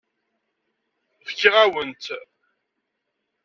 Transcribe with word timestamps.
Fkiɣ-awen-tt. 1.27 2.05